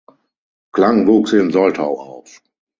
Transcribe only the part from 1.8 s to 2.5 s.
auf.